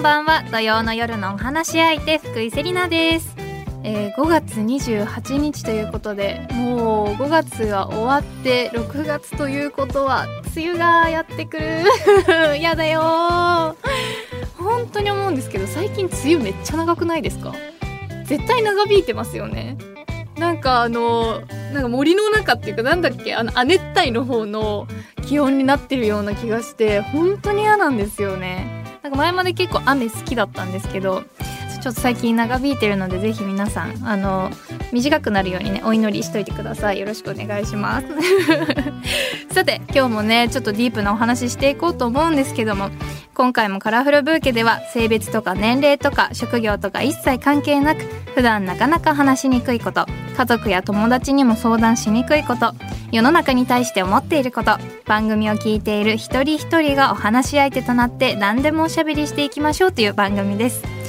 [0.00, 0.42] んばんは。
[0.50, 3.34] 土曜の夜のお話し相手福井セリナです、
[3.84, 10.26] えー5月28日ということでもう5月は終わって6月ということは
[10.56, 11.84] 梅雨がやってくる。
[12.60, 13.76] やだよ。
[14.58, 17.52] 本当に思うんですけど最近梅雨めっちゃ長くないですか？
[18.24, 19.76] 絶対長引いてますよね。
[20.38, 21.42] なんかあの
[21.74, 24.86] なんか森の中っていうかなんだっけあの亜熱帯の方の
[25.26, 28.79] 気温になってるような気がして本当に嫌なんですよね。
[29.02, 31.24] なんか前まで結構雨好きだったんですけど
[31.80, 34.50] ちょっと最近長引いてるのでぜひ皆さんあの
[34.92, 37.00] 短くなるようにねお祈りしといてください。
[37.00, 38.06] よろしくお願いします。
[39.52, 42.90] さて今日もねちょっとディープなお話ししていこうと思うんですけども
[43.34, 48.02] 今回もカラフルブーケでは性別とか年齢とか職業とか一切関係なく
[48.34, 52.74] 普段なかなか話しにくいこと家族や友達にも相談しにくいこと
[53.12, 60.99] 世の中に対して思っていること番組を聞いている一人一人がお話し相手となって何でもおしゃべりしていきましょうという番組です。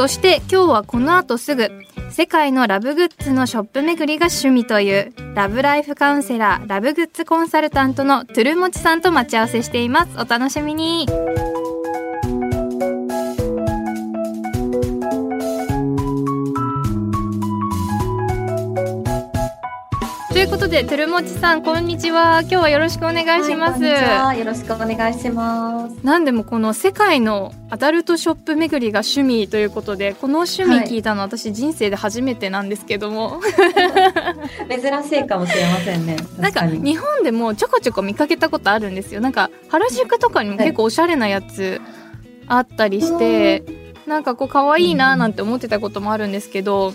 [0.00, 1.70] そして今日はこの後すぐ
[2.08, 10.18] 世界のラブグッズのショップ巡りが趣味というラブライフカウンセラーラブグッズコンサルタントのトゥルモチさんと待ち合わせしています。
[10.18, 11.06] お楽しみに。
[20.70, 22.42] でトゥルモチさんこんにちは。
[22.42, 24.34] 今日はよろしくお願いします、はいこんにちは。
[24.36, 26.06] よろしくお願いします。
[26.06, 33.40] なんでもこの世界のアダルトショップ巡りが趣味ということでこの趣味聞いたの私人生で初めてなんですけども、
[34.70, 36.16] 珍しいかもしれませんね。
[36.38, 39.20] なんか日本でもちょこちょこ見かけたことあるんですよ。
[39.20, 41.80] なんか原宿とかにも結構おしゃれなやつ
[42.46, 43.64] あったりして、
[44.06, 46.92] なんかこう可愛いななんて思ってたこともあるんですけど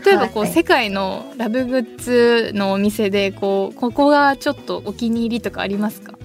[0.00, 0.52] 例えばこう、はい。
[0.52, 6.18] 世界のラブグッズのお店でこうここがちょっとお気に入りとかありますか？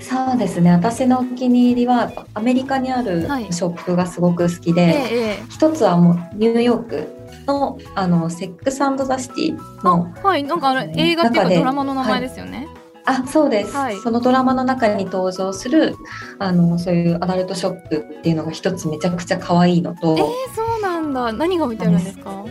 [0.00, 0.72] そうですね。
[0.72, 3.52] 私のお気に入りはアメリカにあるはい。
[3.52, 5.42] ショップがすごく好きえで、ええ。
[5.48, 7.08] 一つはもうニューヨーク
[7.46, 10.42] のあのセックスザシティのあはい。
[10.44, 12.66] なんかあれ映画っていうかドラマの名前ですよね、
[13.04, 13.96] あそうです、はい。
[13.98, 15.94] そのドラマの中に登場する
[16.38, 21.32] あのそういうアダルトショップっていうのが一つめちゃくちゃ可愛いのと、えー、そうなんだ。
[21.32, 22.44] 何が置いてあるんですか？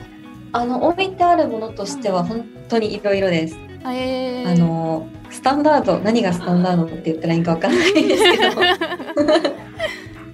[0.54, 3.58] あの置いてあるものとしては本当にいろいろです。
[3.86, 8.62] えー、あのスタンダード何がスタンダードって言ったらいいかわかんないんですけど。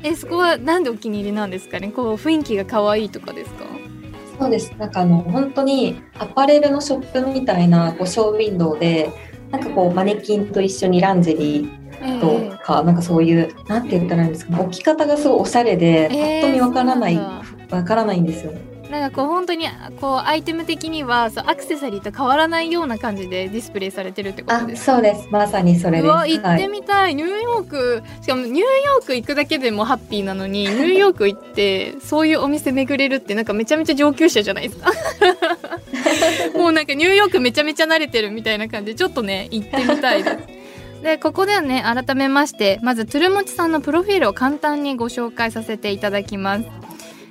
[0.03, 1.89] えそこはなんでお気に入りなんですかね？
[1.89, 3.65] こう雰囲気が可愛いとかですか？
[4.39, 4.73] そうです。
[4.77, 9.09] なんかあの本当にアパレルのショップみたいなこうショーウィンドウで
[9.51, 12.19] なんかこうマネキンと一緒にランジェリえー
[12.51, 18.53] とか、なんかそういうなんて言ったらいいんですか置き方がすごいおしゃれで、えーぱっと見わからないわからないんですよ。
[18.89, 19.67] なんかこう本当に
[19.99, 25.27] こうアイテム的にはそうアクセサリーと変わらないような感じでディスプレイされてるってことあですそうです。
[25.29, 26.05] まさにそれです。
[26.05, 28.01] うわ行ってはい、みたい、ニューヨーク。
[28.21, 34.91] しかもニューヨーク行くだけでもハッピーなのにニューヨーク行ってそういうお店巡れるってなんかめちゃめちゃ上級者じゃないですか？
[36.57, 38.93] もうなんかニューヨークめちゃめちゃ慣れてるみたいな感じ。
[38.93, 40.37] でちょっとね行ってみたいです。
[41.03, 46.65] でここではね改めましてまずトゥルモチさんのプロフィールを簡単にご紹介させていただきます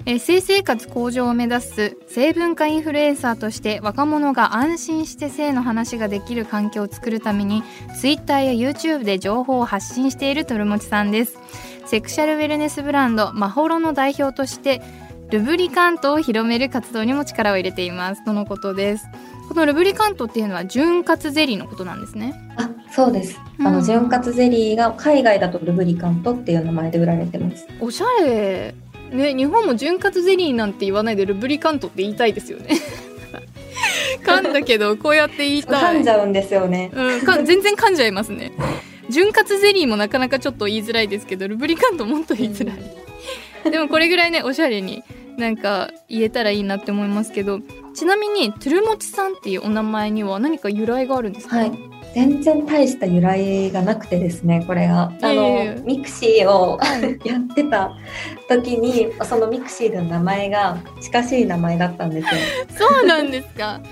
[0.09, 7.65] えー性生活向上を目指す性文化インフルエンサーとして若者が安心して性の話ができる環境を作るために
[8.01, 11.37] Twitter や YouTube で情報を発信しているトルモチさんです。
[11.87, 14.81] セクシャルウェルネスブランドマホロの代表として
[15.31, 18.25] ルブリカントを広める活動にも力を入れています。
[18.25, 19.07] とのことです。
[19.49, 22.35] このルブリカントっていうのは潤滑ゼリーのことなんですね。
[22.57, 23.39] あそうです。
[23.61, 23.75] あうん。
[23.75, 27.67] の潤滑ゼリーが海外だとルブリカントっていう名前で売られてます。
[27.81, 28.73] おしゃれ
[29.11, 32.77] ね日本も潤滑ゼリーなんて言わないで lubricant って言いたいですよね。
[34.25, 35.97] 噛んだけどこうやって言いたい。
[35.97, 36.91] 噛んじゃうんですよね。
[36.93, 38.53] うん、か全然噛んじゃいますね。
[39.11, 43.71] 潤滑ゼリーもなかなかちょっと言いづらいですけど lubricant もっと言いづらい。
[43.71, 45.03] でもこれぐらいねおしゃれに
[45.37, 47.61] なんか言えたらいいなって思いますけど
[47.95, 51.96] ちなみにトゥルモチさんっていうお名前には何か由来があるんですか、はい。
[52.17, 55.13] 全然大した由来がなくてですね、これが。
[55.21, 56.81] あの、ええ mixi を
[57.25, 57.93] やってた
[58.49, 62.41] 時に、その mixi の名前が近しい名前だったんですよ。
[62.79, 63.83] そうなんですか。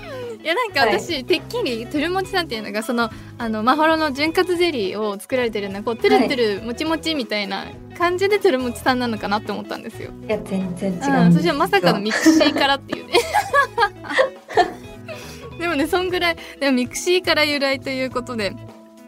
[0.43, 7.65] いやなんかはい私、てっきりトゥルモチさんっていうのがそのあのマホロの潤滑ゼリーを作られてるようなこうトゥルトゥルもちもちみたいな
[7.97, 10.09] 感じでトゥルモチさんなのかなって思ったんですよ。
[10.27, 13.13] いや、全然違ううん、そしてまさかの mixi からっていうね。
[15.59, 18.53] でもねそんぐらいでも mixi から由来ということで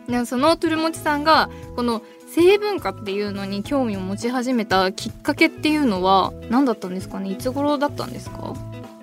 [0.08, 2.02] でもそのトゥルモチさんがこの
[2.34, 7.32] 性文化っていうのに興味を持ち始めたきっかけっていうのは何だったんですかね？
[7.32, 8.54] いつ頃だったんですか？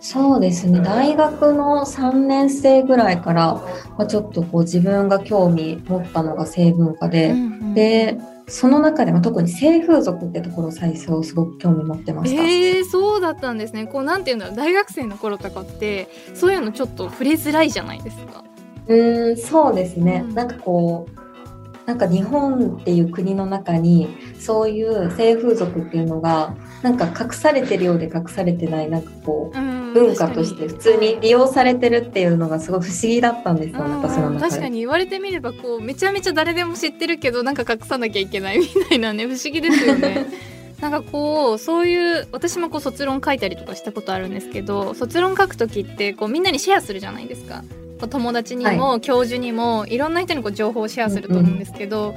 [0.00, 0.80] そうですね。
[0.80, 3.54] 大学の3年生ぐらいから、
[3.96, 7.74] まあ、ちょっとこう自分が興味持ったのが性文化で、うんうん。
[7.74, 12.42] でその中でも特に性風俗ってところ最初すごく興味持ってました。
[12.42, 18.44] えー、そうだったんですねこうなんていうんだろう大学生の頃とかってそういうのちょっと触れづらいじゃないですか。
[18.86, 21.23] うんそうですね、うんなんかこう
[21.86, 34.50] なんか日本っていう国の中にそういう性風俗っていうのがなんか隠されてるようで隠されてないなんかこううん文化として普通に利用されてるっていうのがすごい不思議だったんですよ、うん私の中で。
[34.50, 40.26] 確かに言われてみればこうめちゃめちゃ誰でも知ってるけどなんか隠さなきゃいけないみたいなね不思議ですよね。
[40.80, 47.62] なんかこうそういう私もこう卒論書いたりとかしたことあるんですけど卒論書く時ってこうみんなにシェアするじゃないですか。
[48.10, 52.14] 友達にも、教授にもいろんな人にこう情報をシェアすると思うんですけど、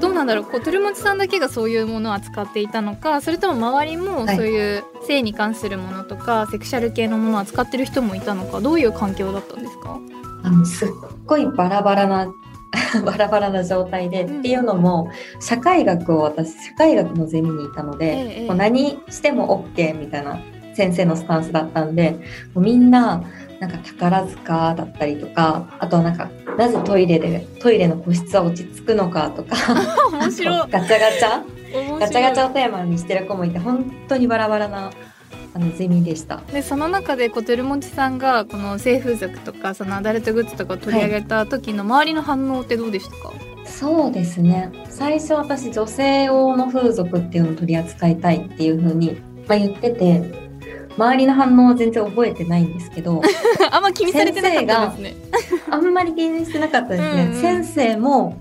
[0.00, 0.44] どうなんだろう。
[0.44, 4.36] こうトゥルモチさんだけがそういうものを扱っていたのかそれとも周りもはい。
[4.36, 10.00] そういう性に関するものとか、セクシャル系のものを扱ってる人もいたのかどういう環境だったんですか？
[10.44, 10.88] あのすっ
[11.26, 12.32] ごいバラバラな
[13.04, 14.38] バラバラな状態で、うん。
[14.40, 15.10] っていうのも
[15.40, 20.38] 社会学を私社会学のゼミにいたので、ええもう何しても OK みたいな
[20.74, 22.12] 先生のスタンスだったんで
[22.54, 23.22] もうみんな
[23.58, 29.56] なんか宝塚だったりとかあとはなんかなぜトイレでトイレの個室は落ち着くのかとか
[30.14, 34.90] ガチャガチャガチャガチャをテーマにしてる子もいて本当にバラバラな
[35.54, 36.42] あのゼミでした。
[36.52, 43.32] でその中でこうトゥルモチさんがこの性風俗とかそのアダルトグッズとかを取り上げた時の周りの反応ってどうでしたか、
[43.64, 44.72] そうですね。
[44.88, 50.48] 最初私女性用の風俗っていうのを取り扱いたいっていう風に、まあ、言ってて
[50.96, 53.22] 周りの反応は全然覚えてないんですけど
[53.70, 55.14] あんま気にされてなかったですね。
[55.70, 57.40] あんまり気にしてなかったですね、うんうん。
[57.40, 58.36] 先生も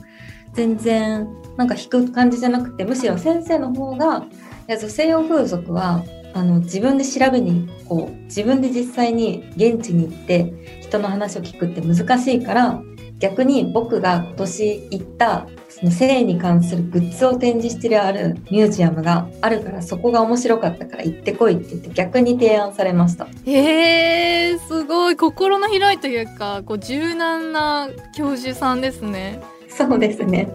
[0.53, 4.25] 全然なんか引く感じじゃなくてむしろ先生の方が
[4.67, 6.03] いや女性用風俗は
[6.33, 12.81] あの自分で調べにこう自分で実際に現地に行って人の話を聞くって難しいから
[13.19, 23.27] 逆に僕が今年行ったその性に関するグッズを展示してあるミュージアムがあるからそこが面白かったから行ってこいって言って逆に提案されました。
[23.45, 29.41] へえすごい心の広いというかこう柔軟な教授さんですね。
[29.69, 30.49] そうですね。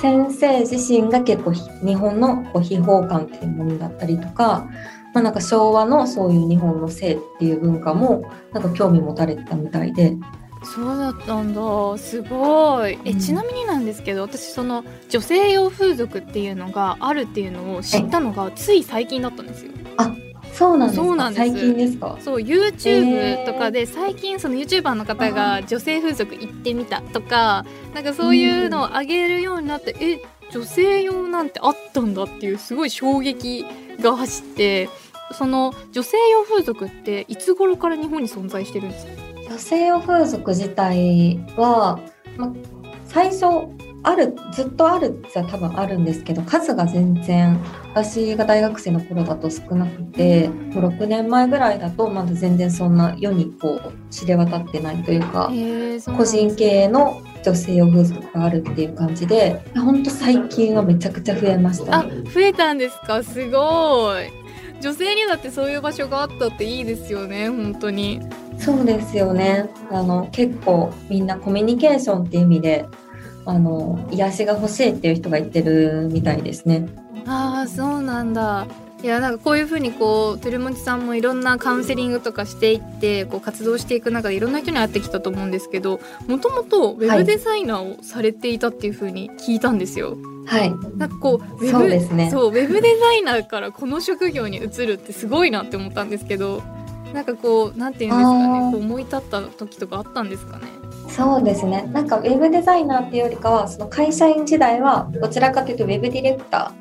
[0.00, 4.68] 先生自身が結構ひ日本のこう秘宝感っていうものだったりとか、
[5.14, 10.16] まあ、なんか昭和のそういう日本の性っていう文化もなんか興味持たれてたみたいで、
[10.62, 11.98] そうだったんだ。
[11.98, 12.98] すごい。
[13.04, 13.18] え、うん。
[13.18, 19.72] ちなみになんですけど私その女性用風俗っていうのがあるっていうのを知ったのがつい最近だったんですよ。
[20.58, 21.06] そうなんですか？
[21.06, 21.46] そうなんです。
[21.50, 22.18] 最近ですか？
[22.20, 27.64] そう YouTube とかで最近その YouTuber の方が女性風俗行ってみたとか
[27.94, 30.20] なんかそういうのを上げるようになって、え
[30.50, 33.66] 女性用なんてあったんだっていうすごい衝撃
[34.00, 34.88] が走って
[35.32, 39.12] その女性用風俗っていつ頃から日本に存在してるんですか？
[39.50, 42.00] 女性用風俗自体は、
[42.36, 42.52] ま、
[43.06, 43.46] 最初
[44.04, 47.58] あるずっとあるっちゃ多分あるんですけど数が全然
[47.94, 55.50] 私が大学生の頃だと少なくてもう6年前ぐらいだとまだ全然そんな世にこう知れ渡ってないというか
[56.16, 62.22] 個人経営の女性用風俗があるっていう感じで本当最近はめちゃくちゃ増えましたあね。
[62.32, 63.22] 増えたんですか？
[63.22, 64.30] すごい。
[64.80, 68.20] 女性にだってそういう場所があったっていいですよね本当に。
[68.58, 69.68] そうですよね。
[69.90, 72.86] あの結構みんなコミュニケーションっていう意味で
[73.48, 76.86] あの癒しが欲しいっていう人が言ってるみたいですね。
[77.26, 78.66] ああそうなんだ
[79.02, 90.18] いやなんかこういうふうにこう照持さんもいろんなカウンセリングとかしていってこう活動していく中でいろんな人に会ってきたと思うんですけどもともとウェブデザイナーをされていたっていうふうに聞いたんですよ。
[90.46, 96.62] はい、なんかこうウェブそうですねそうウェブデザイナーからこの職業に移るってすごいなって思ったんですけど
[97.12, 100.64] なんかこうなんていうんですかあねーこう思い立った時とかあったんですかね。
[101.18, 106.72] そうですねなんかウェブデザイナーっていうよりかはその会社員時代はどちらかというとウェブディレクタ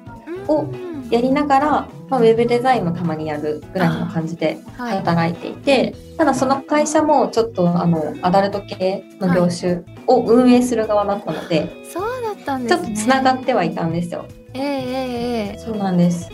[0.47, 1.69] ーやりながら、
[2.09, 12.95] まあ、ウェブデザインもたまにやるぐらいの感じではい働いていて、ただその会社もちょっとあのアダルト系の業種を運営する側だったので、そうだったんでちょっすね。
[12.95, 14.25] とつながってはいたんですよ。
[14.53, 14.67] えええ
[15.51, 16.29] ええそうなんです。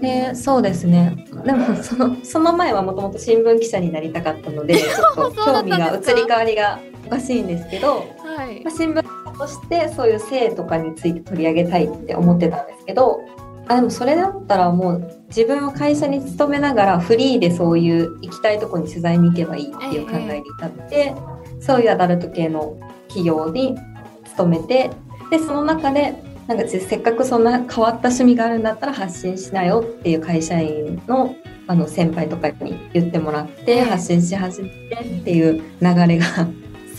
[0.00, 1.26] で、そうですね。
[1.44, 8.62] でも、その、その前はもともと新聞記者になりたかったので、ちょっと興味が移り変わりがおかしいんですけど、えはい。
[8.62, 13.20] まあ、新聞としてそういう性とかについて取り上げたいって思ってたんですけど、
[13.66, 21.14] あでもそれだったらもう自分は会社に勤めながらフリーでそういう行きたいとこに取材に行けばいいっていう考えに至って、
[21.60, 23.76] そういうアダルト系の企業に
[24.24, 24.90] 勤めて
[25.30, 26.14] でその中で
[26.46, 31.36] なんかせっかくそんな変わった趣味があるんだったら発信しなよっていう会社員の
[31.68, 36.48] あの先輩とかに言ってもらってええ発信し始めてっていう流れが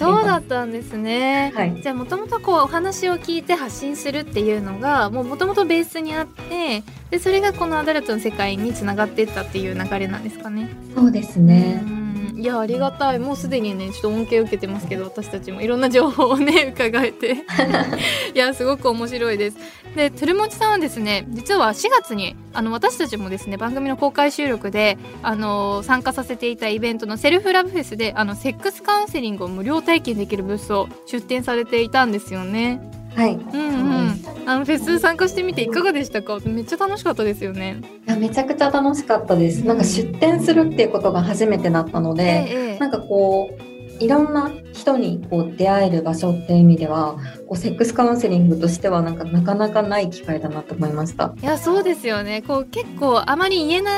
[0.02, 1.52] そうだったんですね。
[1.56, 10.70] はいじゃあもともとこうお話を聞いて発信するっていうのがもともとベースにあってでそれがこのアダルトの世界につながっていったっていう流れなんですかね。
[10.96, 11.82] そうですね。
[11.86, 12.01] うん
[12.42, 13.20] いやありがたい。
[13.20, 15.62] もうすでにねちょっと恩恵を受けてますけど私たちも。
[15.62, 17.34] いろんな情報をね 伺えて。
[18.34, 19.58] いやすごく面白いです。
[19.96, 32.82] でトゥルモチさんはですね実は4月にあの私たちもですね番組の公開収録であの参加させていたイベントのセルフラブフェスであのセックスカウンセリングを無料体験できるブースを出展されていたんですよね。
[33.16, 33.34] はい。
[33.34, 36.40] うんうんあのフェス参加してみていかがでしたか？
[36.46, 37.82] めっちゃ楽しかったですよね。
[38.08, 39.66] いやめちゃくちゃ楽しかったです。
[39.66, 47.18] なんか出店するっていうことが初めてだったので、ええなんかこういろんな人にこう出会える場所っていう意味では、
[47.48, 51.36] こうセックスカウンセリングとしてはなんかなかなかない機会だなと思いました。
[51.40, 52.42] いやそうですよね。
[52.42, 53.92] こう結構あまり言えな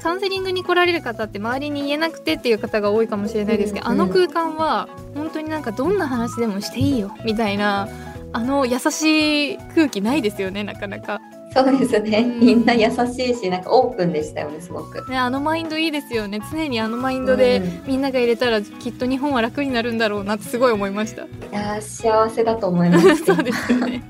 [0.00, 4.00] カウンセリングに来られる方って周りに言えなくてっていう方が多いかもしれないですけど、うんうん。
[4.00, 7.88] あの空間は本当になんかどんな話でもしていいよみたいな
[8.32, 11.20] あの優しい空気ないですよねなかなか、
[11.54, 12.20] そうですね。
[12.20, 12.40] うん。
[12.40, 15.06] みんな優しいし、なんかオープンでしたよね、すごく。
[15.10, 16.40] ね、あのマインドいいですよね。
[16.50, 17.82] 常にあのマインドでうん。
[17.86, 21.24] みんなが入れたらきっと日本は楽になるんだろうなってすごい思いました。
[21.24, 23.16] いやー幸せだと思います。
[23.26, 24.02] そうですよね。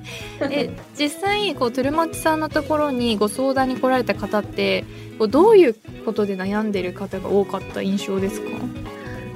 [0.51, 4.85] え実際こうトゥルマッチさんのところにご相談に来られた方って
[5.19, 5.75] こうどういう
[6.05, 8.51] ことで悩んでる方が多かった印象ですか？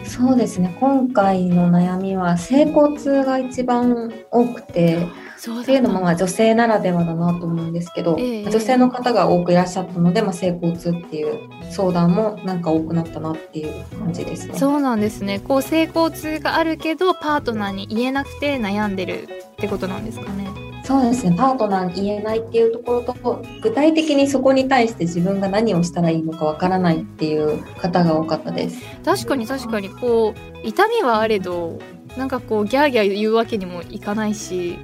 [0.07, 0.77] そうですね。
[0.81, 14.55] 今回の悩みは性交痛が一番多くて、そうっていうのもまあ女性ならではだなと思うんですけど、ええ女性の方が多くいらっしゃったので、まあ、性交痛っていう相談もなんか多くなったなっていう感じですね。
[14.55, 21.35] そうなんですねこう性交痛があるけどパートナーに言えなくて悩んでるってことなんですかねそうですね。
[21.37, 28.79] パートナーに言えないっていうところと、具体的にそこに対して自分が何をしたらいいのかわからないっていう方が多かったです。
[29.05, 31.81] 確かに確かにこう痛みはあれど
[32.17, 34.79] なんかこうギャーギャー言うわけにもいかないし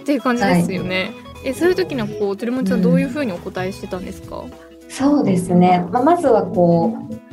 [0.00, 1.10] っていう感じですよね、
[1.44, 4.44] えそういう時のこうトゥルモチさんどういうふうにお答えしてたんですか、
[4.88, 5.84] そうですね。
[5.90, 7.29] まあ、まずはこう、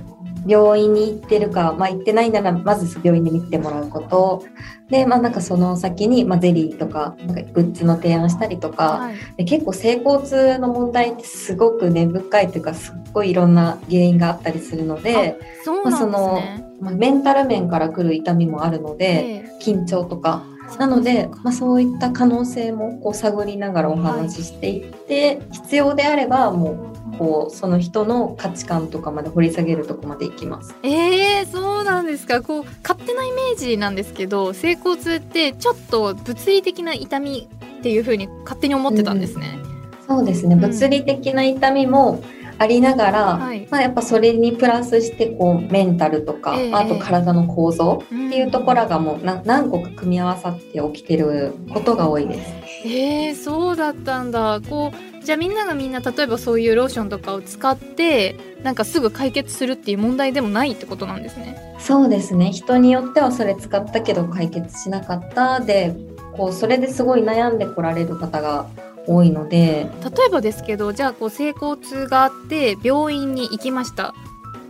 [0.48, 4.44] 病院に行ってるか、まあ、行ってないならまず病院に見てもらうこと。
[4.90, 9.16] で、まあ、なんかその先に、まあ、ゼリーとかなんかグッズの提案したりとか、はい。
[9.38, 19.58] で結構性交痛の問題ってすごく根深いというかすっごいいろんな原因があったりするので、そうなんですね、まあ、メンタル面から来る痛みもあるのでええ。
[19.62, 20.44] 緊張とか
[20.78, 30.76] なので、まあ、そういった可能性もこう探りながらお話ししていって、必要であればもうこうその人の価値観とかまで掘り下げるとこまでいきます。
[30.84, 32.42] えー、そうなんですか。
[32.42, 39.60] こう勝手なイメージなんですけど性交痛ってちょっと物理的な痛みっていう風に勝手に思ってたんですね、
[40.08, 40.56] そうですね。
[40.56, 40.62] うん。
[40.62, 42.22] 物理的な痛みも
[42.60, 43.68] ありながら、はい。
[43.70, 52.54] まあ、やっぱそれにプラスしてこうメンタルとか、ええあと体の構造っっていうところがもうな何個か組み合わさって起きてることが多いです。
[52.86, 54.62] えー、そうだったんだ。
[54.70, 61.76] こうじゃあみんながみんな例えばそういうローションとかを使ってなんかすぐ解決するっていう問題でもないってことなんですね。
[61.80, 62.52] そうですね。
[62.52, 65.96] 人によってはそれ使ったけど解決しなかったで
[66.36, 68.68] こうそれですごい悩んでこられる方が
[69.08, 69.90] 多いので。
[70.04, 74.14] 例えばですけどじゃあこう性交痛があって病院に行きました。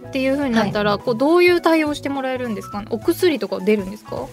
[0.08, 2.86] っていう風になったら、こうどういう対応してもらえるんですか？
[2.92, 4.28] お薬とか出るんですか？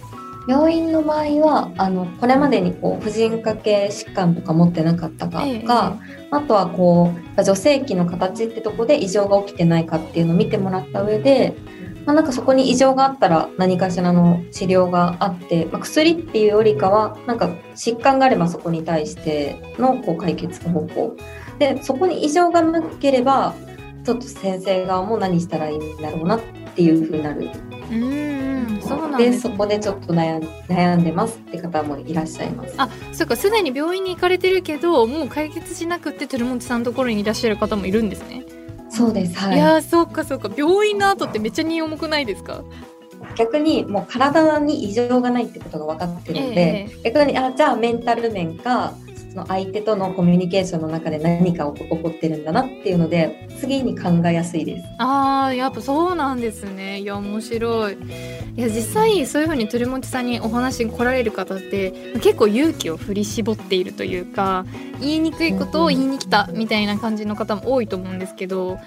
[0.47, 5.99] 病院の場合はあのこれまでにこう婦人科系疾患とか持ってなかったかとか、
[6.31, 11.57] あとはこう女性器の形ってとこで異常が起きてないかっていうのを見てもらった上で、
[12.07, 21.17] まあ、なんかそこに異常があったら何かしらの治療があって、まあ、薬っていうよりかはなんか疾患があればそこに対してのこう解決方法。
[21.59, 23.55] でそこに異常がなければ
[24.05, 26.41] ちょっと先生側も何したらいいんだろうなっ
[26.75, 27.43] ていうふうになる。
[27.43, 32.75] うーんそうなんでそこでちょっと悩ん悩んでますって方もいらっしゃいます。
[32.77, 38.45] あそうかすでに病院に行かれてるけどもう解決しなくってトゥルモンチさんのところにいらっしゃる方もいるんですね、
[38.97, 39.57] そうです、はい。
[39.57, 40.51] い、やーそうかそうか。
[40.57, 42.63] 病院の後ってめっちゃ荷重くないですか？
[43.37, 48.95] 逆にもう体に異常がないってことが分かってるので、逆にあじゃあメンタル面か
[49.35, 54.87] その相手とのコミュニケーションの中で何か起こってるんだなっていうので次に考えやすいです。
[54.99, 57.01] あーやっぱそうなんですね。
[57.01, 57.95] いや面白い。
[58.57, 61.91] いや実際そういう風にトゥルモチさんにお話に来られる方って
[62.23, 64.65] 結構勇気を振り絞っているというか
[65.01, 68.79] 言いにくいことを言いに来たみたいな感じの方も多いと思うんですけど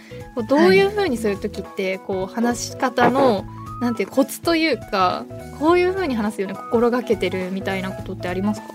[0.48, 3.44] どういう風にする時ってこう話し方の
[3.82, 5.26] なんていうコツというか
[5.60, 8.68] こういう風に話すように心がけてるみたいなことってありますか？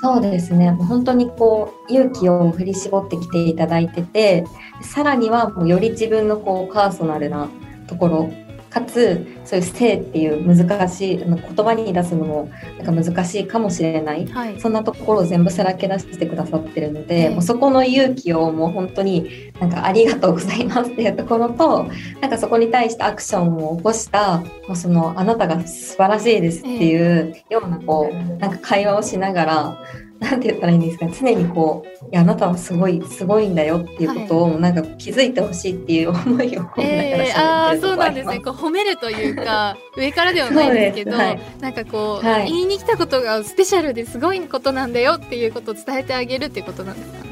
[0.00, 0.70] そうですね。
[0.72, 4.44] 本当にこう勇気を振り絞ってきていただいてて
[4.82, 7.48] さらにはもうより自分のこうパーソナルな
[7.86, 8.45] ところ
[8.76, 14.60] かつそういう性っていう難しい言葉に出すのもなんか難しいかもしれない、はい。
[14.60, 17.30] そんなところを全部さらけ出してくださってるので、ええ。
[17.30, 21.88] もうそこの勇気をもう本当になんかありがとうございますっていうところと
[22.20, 29.78] なんかそこに対してアクションを起こしたもうそのあなたが素晴らしいですっていうようなこうなんか会話をしながら
[30.18, 38.40] なんて言ったらいいんですか常にこういやあなたはすごいすごいんだよっていうことをなんか気づいてほしいっていう思いを込めながらえー、ああ喋ってるとそうころありますなんですね。
[38.40, 44.18] こう褒めるというか上からではないですけどはいなんかこう、はい言いに来たことがスペシャルです。
[44.18, 47.18] ごいことなんだよっていうことを伝えてあげるっていうことなんですか？
[47.24, 47.26] ね。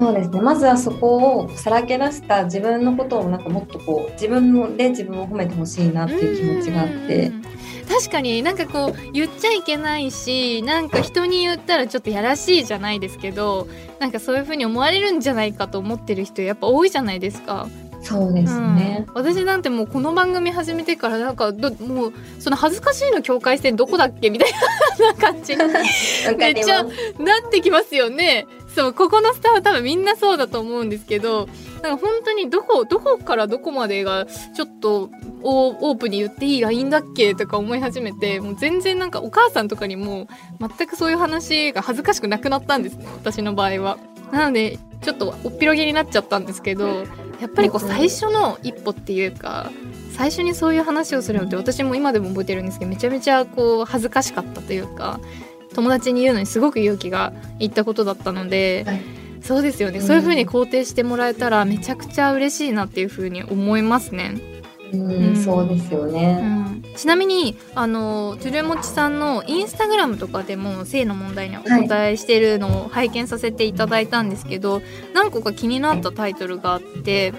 [0.00, 0.40] そうですね。
[0.40, 7.26] まずはそこをさらけ出した自分のことをなんかもっとこう自分で自分を褒めてほしいなっていう気持ちがあって。
[7.28, 7.42] うん
[7.88, 13.66] 確かになんかこう言っちゃいけないしなんか人に言ったらちょっとやらしいじゃないですけど
[13.98, 17.68] なんかそういう風に思われるんじゃないかと思ってる人やっぱ多いじゃないですか。
[18.00, 24.52] そうですね、うん、私なんてもうこの番組始めてからなんかどもうその恥ずかしいの境界線どこだっけみたい
[25.00, 25.58] な感じに
[26.36, 26.88] めっちゃな
[27.44, 28.46] ってきますよね。
[28.78, 31.48] そうここのスターは多分みんなそうだと思うんですけど
[31.82, 35.10] なんか本当にどこどこからどこまでがちょっと
[35.42, 37.34] オーオープンに言っていいラインだっけ？
[37.34, 40.28] とか思い始めてもう全然なんかお母さんとかにも
[40.60, 43.98] 全くそういう話が恥ずかしくなくなったんですね私の場合は。
[44.30, 46.86] なのでちょっとおっぴろげになっちゃったんですけど
[47.40, 49.72] やっぱりこう最初の一歩っていうか
[50.12, 55.18] 最初にそういう話をするのって私も今でも覚えてるんですけどめちゃめちゃこう恥ずかしかったというか
[55.74, 59.00] 友達に言うのにすごく勇気がいったことだったので、はい。
[59.40, 64.34] そうですよね、うんそういう風に肯定してもらえたらめちゃくちゃ嬉しいなっていう風に思いますね。
[64.92, 65.36] うん、うん。
[65.36, 74.82] そうですようね、ん、ちなみにあのトゥルモチさんのインスタグラムとかでも性の問題にお答えしているのを拝見させていただいたんですけど、
[75.14, 77.32] 何個か気になったタイトルがあって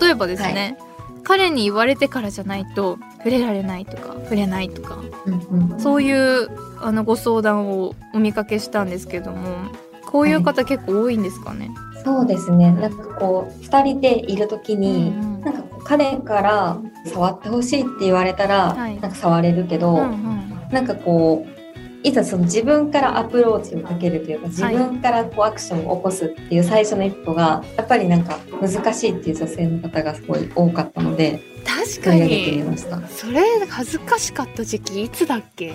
[0.00, 0.76] 例えばですね、
[1.22, 4.98] 彼に言われてからじゃないと触れられないとか触れないとか。
[5.26, 5.80] うんうん。
[5.80, 6.48] そういう
[6.80, 9.70] あのご相談をお見かけしたんですけども
[10.06, 11.70] こういう方結構多いんですかね？
[12.04, 12.72] そうですね。
[12.72, 15.40] なんかこう2人でいる時に、うんうん。
[15.42, 19.00] なんか彼から触ってほしいって言われたら、はい。
[19.00, 20.68] なんか触れるけど、うんうん。
[20.72, 21.59] なんかこう
[22.02, 32.62] いざその自分からアプローチをかけるというか自分からこうアクションを起こすっていう最初の一歩がやっぱりなんか難しいっていう女性の方がすごい多かったので確かに。
[32.62, 33.06] ました。
[33.08, 35.74] それ恥ずかしかった時期いつだっけ？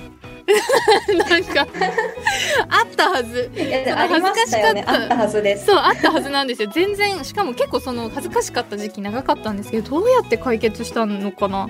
[1.29, 1.67] なんか
[2.69, 3.51] あったはず。
[3.55, 4.91] いや恥ずかしかった。
[4.91, 5.67] あったはずです。
[5.67, 6.71] そうあったはずなんですよ。
[6.73, 11.69] 全然しかも結構その恥ずかしかった時期長かったんですけどどうやって解決したのかな？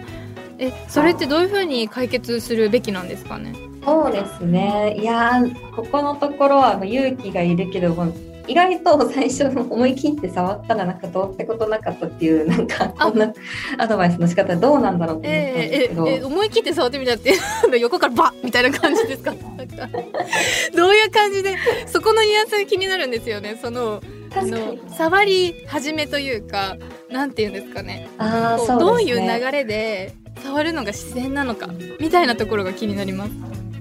[0.60, 3.54] えそれってどういうふうに解決するべきなんですかね？
[3.86, 4.96] そうですね。
[5.00, 8.12] いやーここのところは勇気がいるけども
[8.48, 13.34] 意外と最初の思い切って触ったらなんかどうってことなかったっていうなんかこんな
[13.80, 17.34] アドバイスの仕方どうなんだろうと思ったんですえけど、ーええ思い切って触ってみたって
[17.80, 19.34] 横からバッみたいな感じですか？
[20.76, 21.56] どういう感じで
[21.88, 23.58] そこのニュアンスが気になるんですよね。
[23.62, 24.02] その
[24.38, 26.78] あの触り始めというか
[27.10, 28.08] なんていうんですかね。
[28.18, 28.84] あそうね。
[28.84, 31.68] どういう流れで触るのが自然なのか
[32.00, 33.32] みたいなところが気になります。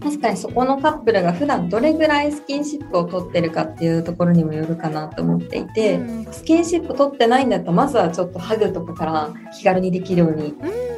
[0.05, 6.33] 確かにそこのカップルが普段どれぐらいスキンシップを取ってるかっていうところにもよるかなと思っていて、うん。
[6.33, 10.55] スキンシップ取ってないんだったらまずはちょっとハグとかから気軽にできるように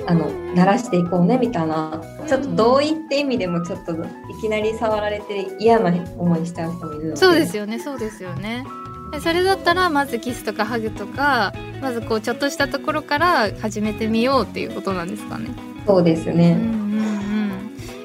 [0.09, 3.97] あの慣らしていこうねみたいなちょっと同意って意味でもちょっとい
[4.41, 7.17] きなり触られて嫌な思いしちゃう人もいるので。
[7.17, 8.65] そうですよねそうですよね。
[9.13, 15.51] でそれだったらまずキスとかハグとかまずこうちょっとしたところから始めてみようっていうことなんですかね。
[15.87, 17.26] そうですね、うんうんうん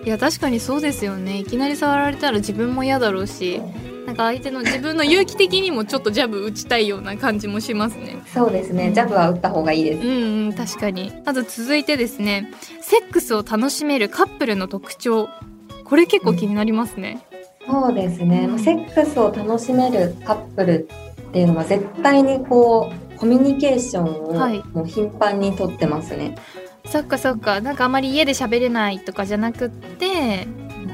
[0.04, 1.38] いや確かにそうですよね。
[1.38, 3.62] いきなり触られたら自分も嫌だろうし。
[4.06, 8.18] なんか相手の自分の勇気的にもちょっとジャブ打ちたいような感じもしますね。
[8.34, 8.92] そうですね。
[8.94, 10.06] ジャブは打った方がいいです。
[10.06, 11.14] うんうん確かに。
[11.24, 12.52] あと続いてですね。
[12.82, 15.30] セックスを楽しめるカップルの特徴。
[15.86, 17.22] これ結構気になりますね。
[17.70, 18.60] そうですね、うん。
[18.60, 20.90] セックスを楽しめるカップル
[21.30, 24.64] っていうのは絶対にこうコミュニケーションをはい。
[24.74, 26.36] もう頻繁にとってますね、
[26.86, 27.62] そっかそっか。
[27.62, 30.48] なんかあまり家で喋れないとかじゃなくって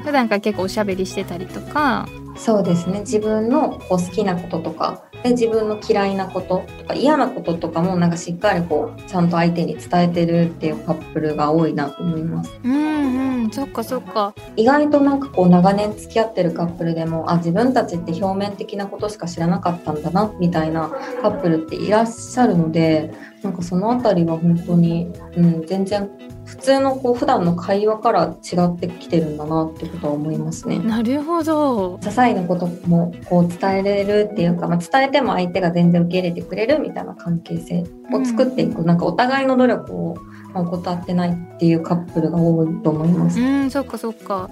[0.04, 2.08] 普段から結構おしゃべりしてたりとか。
[2.36, 3.00] そうですね。
[3.00, 12.60] 自分のこう好きなこととかで自分の嫌いなこととか嫌なこととかもなんかしっかりこうちゃんと相手に伝えてるっていうカップルが多いなと思います。
[12.63, 13.51] うんうん。
[13.51, 14.34] そっかそっか。
[14.56, 20.89] 意外となんかこう長年付き合ってるカップルでもあ自分たちって表面的なことしか知らなかったんだなみたいな
[21.21, 23.12] カップルっていらっしゃるので
[23.43, 26.10] なんかそのあたりは本当に、うん、全然
[26.48, 30.80] 普通のこう普段の会話から違ってきてるんだなってことは思いますね。
[30.80, 37.84] なるほど些細なこともこう伝えれるっていうか、まあ、伝えても相手が全然受け入れてくれるみたいな関係性
[38.14, 40.16] を作っていく、なんかお互いの努力を
[40.54, 43.42] まあ怠ってないっていうカップルが多いと思います。
[43.42, 44.50] うんそっかそっか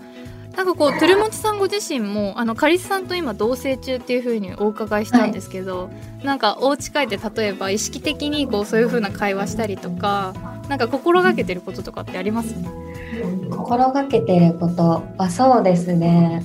[0.56, 5.90] なんかこうトゥルモチさんご自身もあのカリスさんと今同棲中っていう風にお伺いしたんですけど、
[6.24, 10.34] なんかお家帰って例えば意識的にこうそういう風な会話したりとか
[10.70, 12.56] なんか心がけてることとかってあります？
[13.52, 16.44] 心がけてることはそうですね。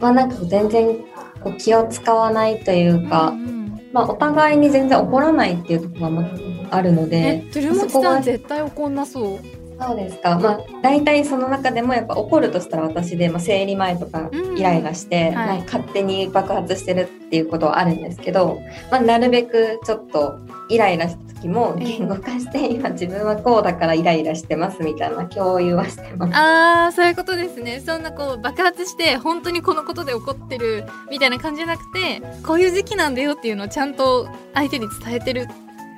[0.00, 0.96] まあなんか全然
[1.42, 3.58] こう気を使わないというか、うん
[3.92, 6.30] まあお互いに全然怒らないっていうところがま
[6.70, 9.38] あるのえで、トゥルモチそこがさん絶対怒んなそう
[9.80, 10.38] そうですか。
[10.38, 14.58] まあ大体その中でもやっぱ怒るとしたら私で、まあ、生理前とかうん。
[14.58, 15.32] イライラして、はい。
[15.32, 18.60] なんか勝手に爆発してるっていうことはあるんですけど、
[18.90, 20.38] まあなるべくちょっと
[20.68, 26.32] イライラした時も言語化して、今自分はこうだからイライラしてますみたいな共有はしてます。
[26.34, 27.80] あーそういうことですね。
[27.80, 35.48] そんなこう爆発して本当にこのことで怒ってるみたいな感じじゃなくてこういう時期なんだよっていうのをちゃんと相手に伝えてるん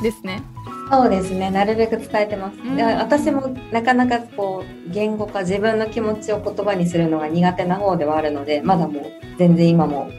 [0.02, 0.42] ですね
[0.90, 1.50] そうですね。
[1.50, 2.58] なるべく伝えてます。
[2.58, 2.76] うん。
[2.76, 9.04] で私もなかなかこう言語化自分の気持ちを言葉にするのが苦手な方ではあるので、まだもう
[9.38, 10.10] 全然今も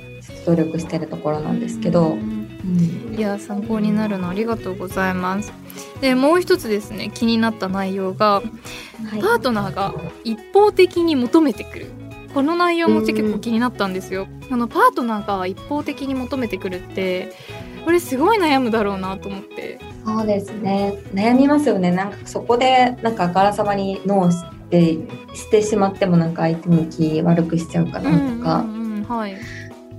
[0.46, 2.48] 努力してるところなんですけど、うん。
[2.64, 5.52] うんいや参考になるのありがとうございます。
[6.00, 7.12] でもう一つですね。
[7.14, 8.42] 気になった内容がは
[9.18, 9.22] い。
[9.22, 11.88] パートナーが一方的に求めてくる。
[12.34, 14.28] この内容も結構気になったんですよ。
[14.50, 17.34] あのパートナーが一方的に求めてくるって
[17.84, 20.94] これすごい悩むだろうなと思ってそうですね。
[21.14, 21.92] 悩みますよね。
[21.92, 24.94] なんかそこでなんかあからさまにノーして
[25.36, 29.36] してしまってもなんか相手に気悪くしちゃうかなとか、うんはい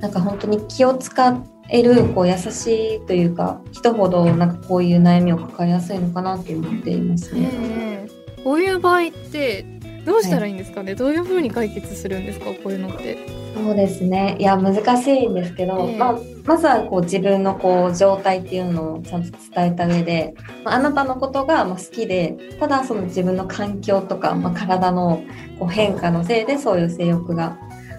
[0.00, 7.50] なんか本当に気を使えるこう優しいというか人ほどなんかこういう悩みを抱えやすいのかなと思っていますね。
[7.52, 9.64] ええこういう場合って
[10.04, 12.46] どうしたらいいんですかね、どういう風に解決するんですか？
[12.46, 13.18] こういうのって。
[13.54, 14.36] そうですね。
[14.38, 15.96] いや難しいんですけど、ええ。
[15.96, 20.34] まあまずはこう自分のこう状態っていうのをちゃんと伝えた上で、
[20.64, 25.22] まあ、あなたのことがまあ好きで、ただその自分の環境とか、まあ、体の
[25.60, 27.58] こう変化のせいでそういう性欲が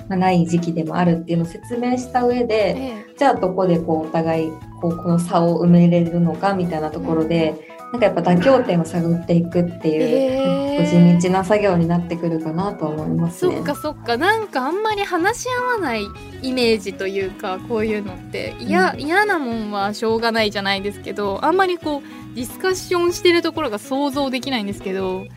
[0.10, 13.56] まあない時期でもあるっていうのを説明した上で、えじゃあどこでこうお互いこうこの差を埋めれるのかみたいなところで、なんかやっぱ妥協点を探っていくっていう、ええ地道な作業になってくるかなと思いますね。
[13.56, 16.08] そっかそっかなんかあんまり話し合わない
[16.42, 25.28] イメージというかこういうのって嫌、うん嫌なもんはしょうがないじゃないですけどあんまりこうディスカッションしてるところが想像できないんですけど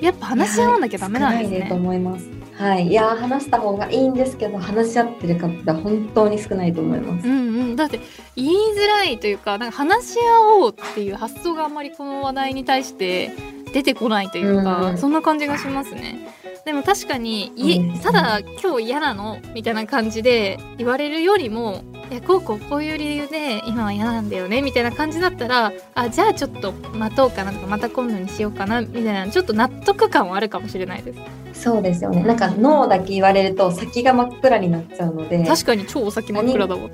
[0.00, 1.80] やっぱ話し合わなきゃダメなんです少ないとね。
[1.80, 2.37] 思います。
[2.58, 7.30] はい、いや話した方がいいんですけど話し合ってる方は本当に少ないと思いますう。
[7.30, 8.00] んうん、だって
[8.34, 13.30] 言いづらいというかなんか話し合おうっていう発想があんまりこの話題に対して
[13.72, 16.34] 出てこないというか、うんそんな感じがしますね。
[16.64, 31.20] でも確かに、うですねただ今日嫌なのみたいな感じで言われるよりもいやこうこうこういう理由で今は嫌なんだよねみたいな感じだったらあじゃあちょっと待とうかなとかまた今度にしようかなみたいなちょっと納得感はあるかもしれないです。
[31.62, 32.22] そうですよね。
[32.22, 36.88] なんかノーだけ言われると先が真っ暗になっちゃうので、確かに超お先真っ暗だわ。
[36.88, 36.90] こ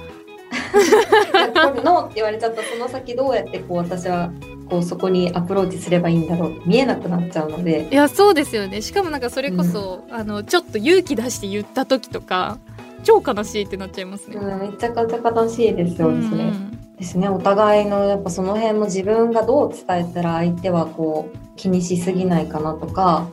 [1.74, 4.30] れノーって言われちゃったその先どうやってこう私は
[4.68, 12.59] こうそこにアプローチすればいいんだろう見えなくなっちゃうので、いやそうですよねしかもなんかそれこそ、あのちょっと勇気出して言った時とか
[13.03, 14.37] 超悲しいってなっちゃいますね。
[14.37, 16.44] うん、めちゃくちゃ悲しいですよね、それ。
[16.44, 23.29] うんですねお互いのやっぱその辺も自分がどう伝えたら相手はこう気にしすぎないかなとか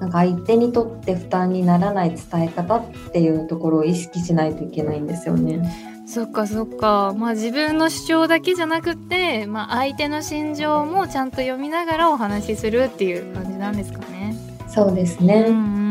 [0.00, 5.87] なんか相手にとって負担にならない伝え方っていうところを意識しないといけないんですよね。
[6.08, 14.34] そっかそっかまあ自分の主張だけじゃなくって、まあ、相手の心情もちゃんと読みながらお話しするっていう感じなんですかね。
[14.68, 15.44] そうですね。
[15.48, 15.87] うんうん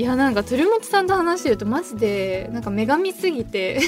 [0.00, 3.80] いやなんか鳥本さんと話してるとマジでなんか女神すぎて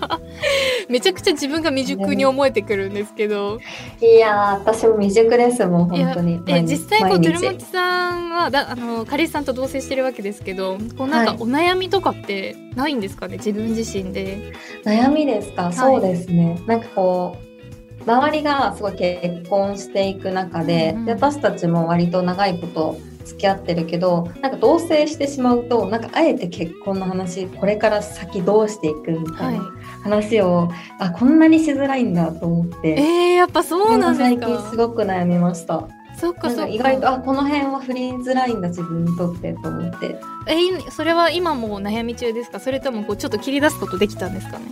[0.90, 3.58] めちゃくちゃ自分が未熟に思えてくるんですけど。
[3.98, 6.42] いやー私も未熟ですもん本当に。
[6.48, 7.32] え実際こう毎日。
[7.40, 11.40] 鳥本さんはだあのカリスさんと同棲してるわけですけどこうなんかはい。
[11.40, 14.52] お悩みとかってないんですかね自分自身で。
[14.84, 15.72] 悩みですか、い。
[15.72, 16.60] そうですね。
[16.66, 21.04] なんかこう周りがすごい結婚していく中で,、うんうん。
[21.06, 29.64] で私たちも割と長いこと付き合ってるけどなんか同棲してしまうとなんかあえて結婚の話これから先どうしていくみたはいいな
[30.04, 32.90] 話を、あこんなにしづらいんだと思って。
[32.90, 34.86] えー、やっぱそうなんです最近すか。
[34.86, 35.88] ごく悩みました。
[36.18, 36.66] そっかそっか。
[36.68, 40.18] 意外とあこの辺は振りづらいんだ自分にとってと思って。
[40.46, 42.60] えいそれは今も悩み中ですか？
[42.60, 44.66] それともこうちょっと切り出すことできたんですかね？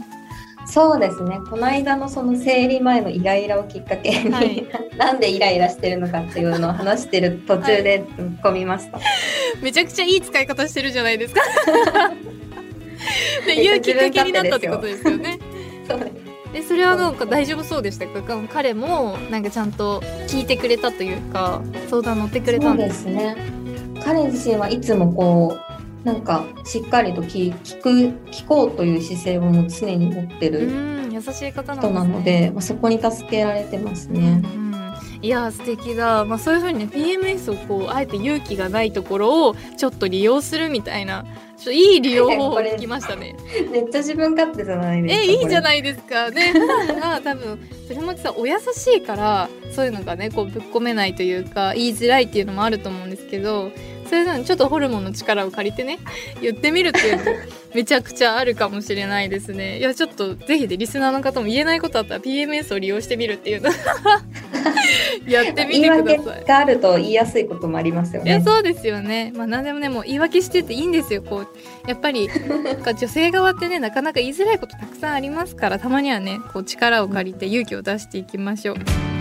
[0.68, 1.40] そうですね。
[1.48, 4.66] この間のその生理前のイライラをきっかけに、はい、
[4.98, 9.06] なんでイライラしてるのかっていうのを話してる途中で突っ込みました、はい、
[9.62, 11.40] めちゃくちゃいい使い方してるじゃないですか。
[13.46, 15.38] で言うきっかけになったってことですよね。
[15.88, 16.00] そう
[16.52, 18.22] でそれはなんか大丈夫そうでしたか？
[18.52, 23.36] 彼もなんかちゃんと聞いてくれたというか相談乗ってくれたんですね。
[24.02, 25.65] 彼自身はいつもこう
[26.06, 27.90] なんかしっかりと聞聞く
[28.30, 30.70] 聞こうという姿勢をも常に持ってる
[31.10, 34.40] 優しい方なので、まあ、そこに助けられてますね。
[34.44, 34.66] うん
[35.22, 41.24] いや素敵だ、まあ、そういうふうにね PMS をこうあえて勇気がないところをちょっと利用するみたいな
[41.56, 43.34] ちょっといい利用 法を聞きましたね。
[43.72, 46.30] めっちゃ自分勝手じゃないですかえいいじゃないですか。
[46.30, 46.52] ね
[47.00, 53.72] が多分鶴本さんお優しいからそういうのがねこうぶっ込めないというか言いづらいっていうのもあると思うんですけど
[54.06, 55.98] そういうのにちょっとホルモンの力を借りてね
[56.40, 57.24] 言ってみるっていうの
[57.74, 59.78] めちゃくちゃあるかもしれないですね。
[59.78, 63.70] いやちょっとぜひでリスナーの方も言えないことあったら PMS を利用してみるっていうの。
[65.28, 66.44] やってみてください。
[66.44, 68.30] があると言いやすいこともありますよね。
[68.30, 69.32] いやそうですよね。
[69.36, 71.22] まあ何でもねもう言い訳してていいんですよ。
[71.22, 71.48] こう
[71.86, 72.30] やっぱり
[72.84, 79.15] 女性側ってねなかなか言いづらいことたくさんありますからたまにはねこう力を借りて勇気を出していきましょう。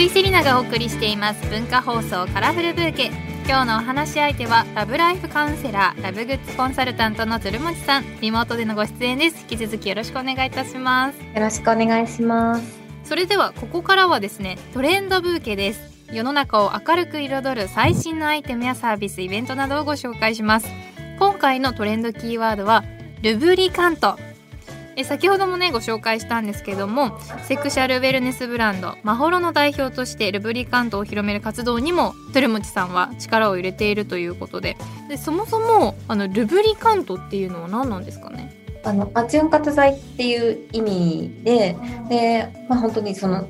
[0.00, 3.10] 井セリナがお送りしています文化放送カラフルブーケ。
[3.46, 8.20] 今日のお話し相手はラブライフカウンセラーラブグッズコンサルタントの鶴持さん。
[8.20, 9.42] リモートでのご出演です。
[9.42, 11.18] 引き続きよろしくお願いいたします。
[11.18, 12.80] よろしくお願いします。
[13.04, 15.82] それではここからはですねトレンドブーケです。
[16.10, 20.68] 世の中を明るく彩る最新のアイテムやサービスイベントなどをご紹介します。
[21.18, 22.84] 今回のトレンドキーワードは
[23.20, 24.18] ルブリカント
[25.00, 34.76] え先ほどもねご紹介したんですけどもセクシャルウェルネスブランドマホロの代表としてルブリカントを広める活動にもトゥルモチさんは力を入れているということで。
[35.08, 38.54] でそもそもあのルブリカントっていうのは何なんですかね？
[38.84, 41.76] あのあ潤滑剤っていう意味で
[42.08, 43.48] で、まあ、本当にその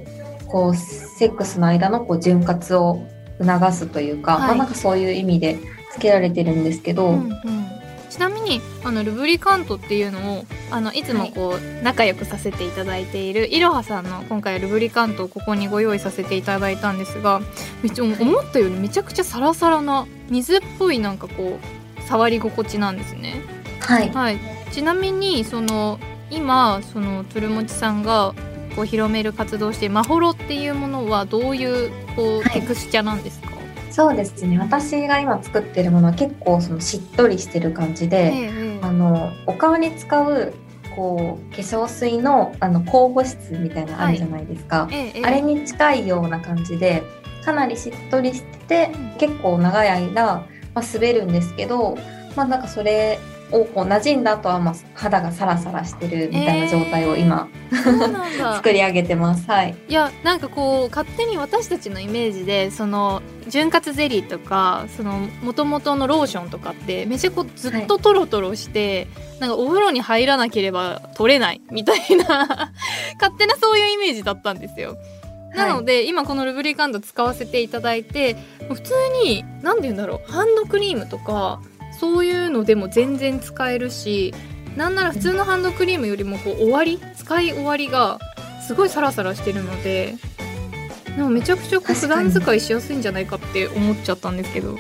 [0.49, 3.07] こうセックスの間のこう潤滑を
[3.39, 5.59] 促すというか、はい、まあ、なんかそういう意味で
[5.93, 7.80] 付けられてるんですけど、うんうん
[8.11, 17.41] ちなみにあのルブリカントっていうのをあのいつもこう、仲良くさせていただいているいろはさんの今回ルブリカントをここにご用意させていただいたんですが
[17.83, 21.59] めっちゃ思ったよりめちゃくちゃサラサラな水っぽいなんかこ
[21.99, 23.43] う触り心地なんですね。
[23.81, 24.39] はい、はい、
[24.73, 25.99] ちなみにその
[26.31, 28.35] 今そのトゥルモチさんが
[28.77, 33.51] こう広める活動してマホロっていうものはどういうこう、テクスチャなんですか？
[33.91, 34.59] そうですね。
[34.59, 40.55] 私が今作ってるものは結構そのしっとりしてる感じで、ええ、あのお顔に使う
[40.95, 45.13] こう化粧水のあの高保湿みたいなのあるじゃないですか、はい。
[45.15, 47.03] え、あれに近いような感じで
[47.45, 51.97] かなりしっとりしてて、結構長い間、まあ、滑るんですけど
[52.37, 53.19] まあなんかそれ
[53.53, 59.47] をこう馴染んだ後はまあ肌がサラサラしてるみたいな状態を今、えー、作り上げてます。
[59.47, 59.75] はい。
[59.89, 72.73] いやなんかこう勝手に私たちのイメージでその潤滑ゼリーとかその元々のローションとかってめちゃこうずっとトロトロして、はい、なんかお風呂に入らなければ取れないみたいな
[73.21, 74.97] 勝手なそういうイメージだったんですよ。
[75.55, 78.37] なので、はい、今このルブリカント使わせていただいて
[78.69, 81.61] 普通に何て言うんだろうハンドクリームとか
[82.01, 84.35] そういうのでも全然使えるし
[84.75, 88.19] なんなら普通のハンドクリームよりもこう終わり使い終わりが
[88.67, 90.15] すごいサラサラしてるので
[91.17, 94.79] でもめちゃくちゃこう普段使いしやすいんじゃないかって思っちゃったんですけど。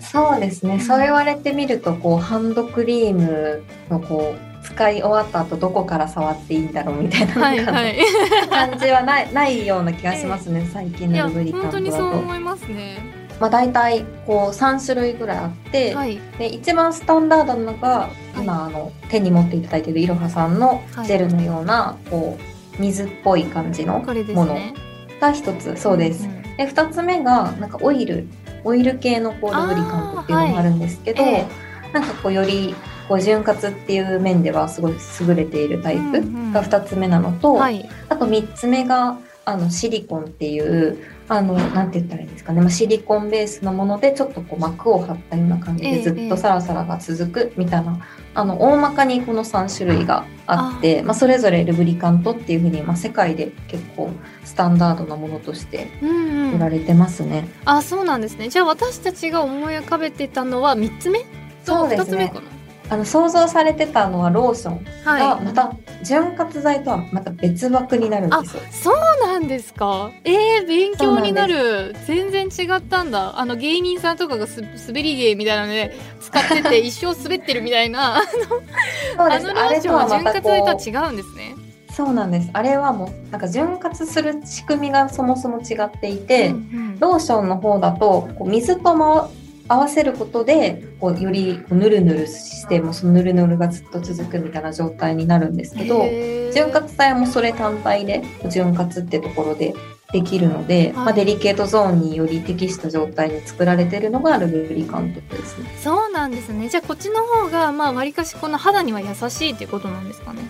[0.00, 7.98] そうですね、そう言われてみるとこうハンドクリームのこう使い終わった後どこから触っていいんだろうみたいなはいはい、
[8.50, 11.78] 感じはないないような気がしますね、最近のルブリカントだと。
[11.78, 13.19] 本当にそう思いますね。
[13.40, 24.56] まあ、大体こう3種類ぐらいあって、はい、で一番スタンダードなのが今、あの手に持っていただいているいろはさんのジェルのような、こう水っぽい感じのもの
[25.20, 26.28] が一つ、そうです。
[26.58, 28.28] で2つ目がなんかオイル
[28.64, 31.46] オイル系のこうルブリカントっていうのがあるんですけど、はいえ。
[31.90, 32.74] ー、なんかこうより
[33.08, 36.20] こう潤滑っていう面ではすごい優れているタイプ
[36.52, 39.18] が2つ目なのと、うんうんはい、あと3つ目が
[39.50, 54.10] あのシリコンっていうあのなんて言ったらいいんですかね、まあ、シリコンベースのものでちょっとこう膜を張ったような感じでずっとサラサラが続くみたいな、ええ、あの大まかにこの3種類があってまあ、それぞれルブリカントっていうふうに、まあ、世界で結構
[54.44, 57.38] スタンダードなものとして売られてますね。
[57.38, 58.48] うんうん、あそうなんですね。
[58.48, 61.24] じゃあ私たちが思い浮かべてたのは3つ目？
[61.64, 62.32] そうですね
[62.90, 65.72] あの想像されてたのはローションがまた
[66.02, 68.62] 潤滑剤とはまた別枠になるんですよ。
[68.70, 70.10] そうななんですか？
[70.24, 71.94] えー、勉強になる。
[72.06, 73.38] 全然違ったんだ。
[73.38, 78.16] あの芸人さんとかがす滑り芸みたいなので使ってて 一生滑ってるみたいな。
[78.16, 81.54] あのあのローションは潤滑剤とは違うんですね。
[81.92, 82.50] そうなんです。
[82.52, 86.58] あれはもうなんか潤滑する仕組みがそもそも違っていて、うんう
[86.96, 89.30] ん、ローションの方だとこう水とも
[89.70, 96.04] 合わせることでこうよりこうぬるぬるしてもそのぬるぬるがずっと続くみたいな状態になるんですけど
[96.52, 99.72] 潤滑剤もそれ単体で潤滑ってところで
[100.12, 105.70] できるので、はい、まあ、デリケートゾーンにより適した状態に作られてるのがルブリカントですね。
[105.80, 106.68] そうなんですね。
[106.68, 110.40] じゃあこっちの方がまあ割かしこの肌には優しいっていうことなんですかね。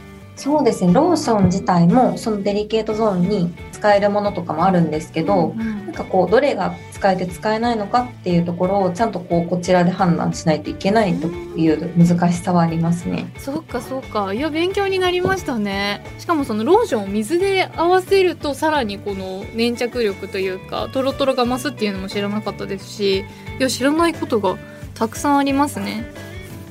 [0.40, 13.31] そうですねローション自体もそのデリケートゾーンに使えるものとかもあるんですけど、うんうん、なんかこうどれが使えて使えないのかっていうところをちゃんとこうこちらで判断しないといけないという難しさはありますね。
[13.37, 16.03] そっかそっかいや勉強になりましたね。
[16.18, 23.24] しかもそのローションを水で合わせるとさらにこの粘着力というかトロトロが増すっていうのも知らなかったですしい
[23.59, 24.57] や知らないことが
[24.94, 26.07] たくさんありますね。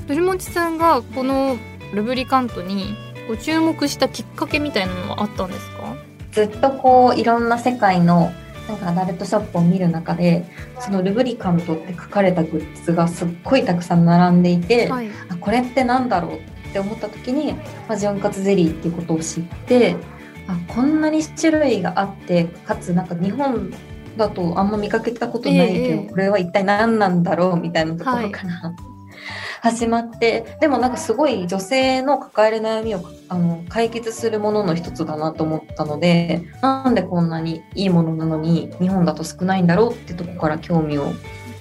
[0.08, 1.56] 鳥持さんがこの
[1.94, 2.96] ルブリカントに
[3.30, 5.96] ご注目したきっかけみたいなのはあったんですか？
[6.32, 8.32] ずっとこういろんな世界の
[8.68, 10.46] なんかアダルトショップを見る中で
[10.80, 19.96] そのルブリカントって書かれたグッズがすっごいたくさん並んでいて、はい、あこれって何だろうって思った時に、まあ、潤滑ゼリーっていうことを知って
[20.48, 23.72] あこんなに種類があってかつなんか日本
[24.18, 28.88] だとあんま見かけたことないけど、えー、これは一体何なんだろうみたいなところから、はい
[29.62, 41.13] 始まってでもなんかすごい女性の抱える悩みをあの解決するものの一つだなと思ったのでなんでこんなにいいものなのに日本だと少ないんだろうってとこから興味を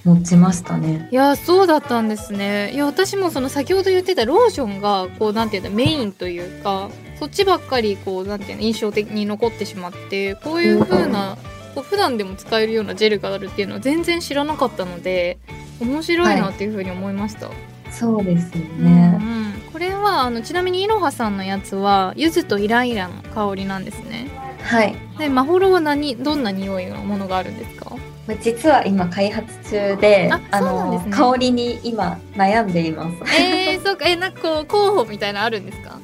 [0.05, 11.37] 持ちましたねいやそうだったんですねいや私もその先ほど言ってたローションがこうなんていうのメインというかそっちばっかりこうなんていうの印象的に残ってしまってこういう風な、
[11.75, 15.37] こう普段でも使えるようなジェルがあるっていうのは全然知らなかったので
[15.81, 17.47] 面白いなっていう風に思いました。
[17.47, 24.27] はいそうですよね、うんうん、これはあのちなみにいろはさんのやつは柚子とイライラの香りなんですね。
[24.61, 24.95] はい。
[25.17, 27.95] でマホロは何どんな匂いのものがあるんですか？
[28.41, 33.17] 実は今開発中であの、ね、香りに今悩んでいます。
[33.41, 34.07] えー、そうか。
[34.07, 35.97] えなんかこう候補みたいなあるんですか？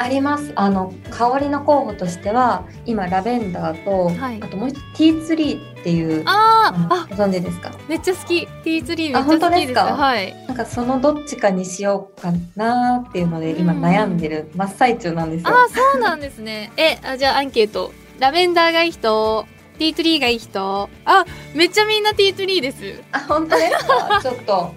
[0.00, 0.52] あります。
[0.56, 7.06] あの香りの候補としては今ラベンダーと、はい、あともう一つティーツリーっていうああ。
[7.10, 7.70] ご存知ですか？
[7.86, 8.46] めっちゃ好き。
[8.46, 9.78] ティーツリーめっちゃ好きです。
[9.78, 9.96] あ本当ですか？
[9.96, 10.46] はい。
[10.46, 16.72] なんかそのどっちかにしようかなっていうので今悩んでる真っ最中なんですよ、あそうなんですね。
[16.78, 17.92] えあじゃあアンケート。
[18.18, 19.46] ラベンダーがいい人
[19.78, 20.88] ティーツリーがいい人。
[21.04, 23.02] あめっちゃみんなティーツリーです。
[23.12, 24.20] あ本当ですか？
[24.22, 24.74] ちょっと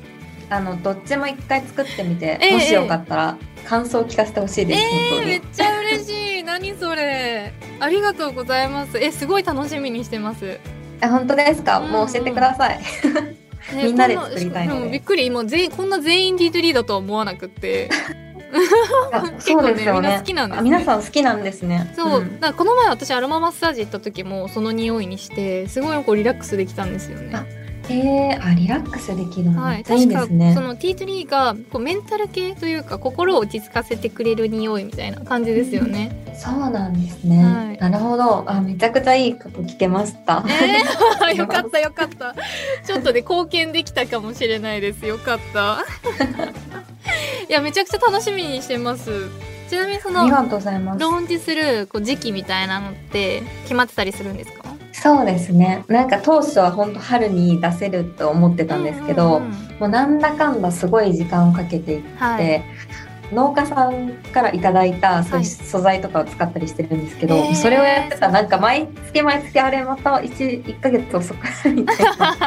[0.50, 6.44] あのどっちも一回作ってみて、えー、もしよかったら感想を聞かせてほしいです、えー、めっちゃ嬉しい。
[6.44, 7.54] 何それ。
[7.80, 8.98] ありがとうございます。
[8.98, 10.60] えすごい楽しみにしてます。
[11.02, 12.80] え本当ですか、うん、もう教えてください。
[13.74, 14.90] みんなで作りたいので。
[14.90, 17.90] びっくり今全こんな全員 D3 だとは思わなくて。
[19.40, 20.18] そうですよね。
[20.20, 21.92] 好きなんです、ね、皆さん好きなんですね。
[21.96, 27.63] そう、うん、この前私アロママッサージ行った時もその匂いにしてすごいこうリラックスできたんですよね。
[27.90, 29.62] えー、あリラックスできるの。
[29.62, 36.16] はい、確かそのティートリーがこうメンタル系というか心を落ち着かせてくれる匂いみたいな感じですよね。
[36.28, 38.50] うん、そうなんですね、はい、なるほど。
[38.50, 40.44] あめちゃくちゃいいこと聞けました。
[40.48, 42.36] えー、 よかったよかった。
[42.86, 45.06] ちょっとで貢献できたかもしれないです。
[45.06, 45.84] よかった。
[47.50, 49.10] いやめちゃくちゃ楽しみにしてます。
[49.70, 54.63] ちなみにそのローンチするこう時期みたいなのって決まってたりするんですか？
[55.04, 55.84] そうですね。
[55.90, 62.64] なんか当初は本当春に出せると思ってたんですけど、うんうんうん、もうなんだかんだすごい時間をかけていって、はい、
[63.34, 72.38] 農家さんからいただいたそういう素材とかを使ったりしてるんですけど、はい、それをやってたらなんか毎月毎月あれまた 1, 1ヶ月遅くなみたいな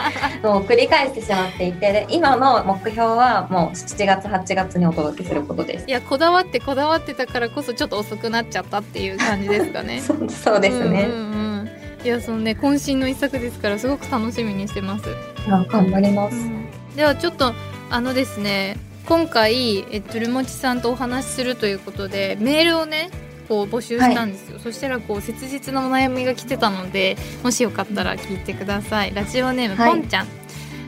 [0.43, 5.85] のを繰り返してしまっていてで今の目標はもう7月8月にお届けすることです。
[5.87, 10.01] いやこだわってこだわってたからこそちょっと遅くなっちゃったっていう感じですかね。
[10.01, 11.76] そうそうですね、うんうんうん
[12.07, 15.05] いやそのね渾身の一作ですからすごく楽しみにしてます。
[15.49, 17.53] 頑張ります、うん、ではちょっと
[17.91, 23.11] あのですね今回えっとルモチさんとお話しするということでメールをね
[23.49, 29.13] こう募集したんですよ、はい、そしたらこう切実なお悩みが来てたのでもしよかったら聞いてください。
[29.13, 30.27] ラジオネーム、はい、ポンちゃん。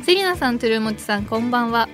[0.04, 1.88] セリナさんトゥルモチさんこんばんは。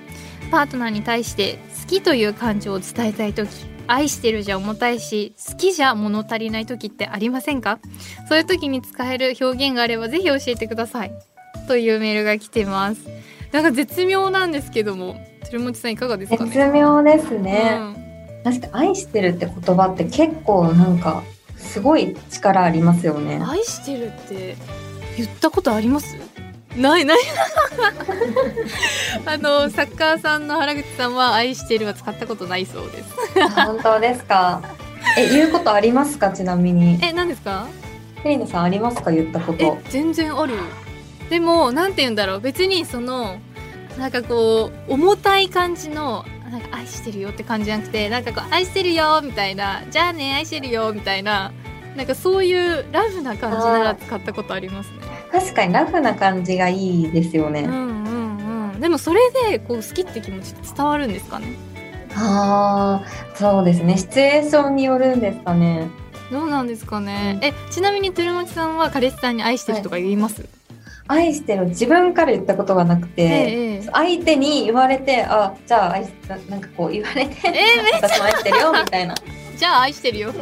[0.50, 3.48] パートナーに対して好きという感情を伝えたい時
[3.86, 7.78] 愛してるじゃ重たいし好きじゃ物足りない時ってありませんか？
[8.28, 11.12] そういう時に使える表現があればぜひ教えてください。
[11.66, 13.00] というメールが来てます。
[13.52, 17.78] なんか絶妙なんですけども鶴持さんいかがですか、ね、絶妙ですね、
[18.44, 21.22] うん、確か愛してるって言葉って結構なんか
[21.56, 23.40] すごい力ありますよね。
[23.42, 24.56] 愛してるって
[25.16, 26.16] 言ったことあります？
[26.76, 27.18] ないない。
[29.26, 33.14] あのサッカーさんの原口さんは愛してるは使ったことないそうです。
[33.54, 34.60] 本当ですか？
[35.18, 36.30] え、言うことありますか？
[36.30, 36.98] ちなみに。
[37.02, 37.66] え何ですか？
[38.22, 39.10] セリナさんありますか？
[39.12, 39.78] 言ったこえと。
[39.90, 40.54] 全然ある。
[41.30, 42.40] でもなんて言うんだろう。
[42.40, 43.36] 別にその
[43.98, 51.52] なんかこう重たい感じのなんか愛してるよって感じじゃなくてなんかこう愛してるよみたいなじゃあね愛してるよみたいな
[51.96, 54.96] なんかそういうラフな感じなら使ったことありますね。
[55.30, 57.60] 確かにラフな感じがいいですよね。
[57.60, 58.80] うんうんうん。
[58.80, 59.20] でもそれ
[59.50, 61.54] でこう好きって気持ち伝わるんですかね？
[62.16, 63.96] ああ、そうですね。
[63.96, 65.88] シチュエーションによるんですかね。
[66.32, 67.44] どうなんですかね、うん。
[67.44, 70.44] えちなみに鳥持さんは彼氏さんに愛してるとか言います、
[71.06, 71.66] 愛してる。
[71.66, 77.50] 自分から言ったことがなくて、ええ相手に言われて、あ、じゃあ愛しななんかこう言われて、え
[77.82, 79.14] め私も愛してるよみたいな。
[79.56, 80.32] じゃあ愛してるよ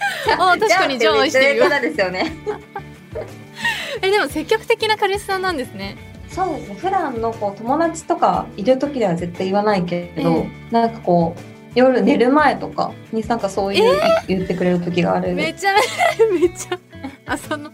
[0.38, 2.32] あ確かにじゃあ愛してるよですよね。
[4.02, 5.96] えでも積極的な彼氏さんなんですね
[6.28, 6.74] そうですね。
[6.80, 11.40] 普段のこう友達とかいる時では絶対言わないけど、えなんかこう
[11.74, 15.34] 夜寝る前とかになんかそういう、言ってくれる時がある。
[15.34, 15.72] めちゃ
[16.40, 16.78] め ちゃ
[17.26, 17.70] 朝の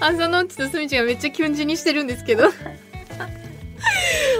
[0.00, 2.48] 朝のうちとすみちゃんがめっちゃキュン死にしてるんですけど